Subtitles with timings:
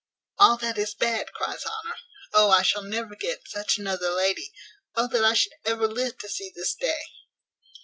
[0.39, 1.95] "All that is bad," cries Honour:
[2.33, 4.51] "Oh, I shall never get such another lady!
[4.95, 7.03] Oh that I should ever live to see this day!"